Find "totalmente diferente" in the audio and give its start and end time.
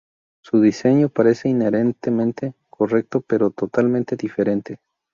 3.51-4.79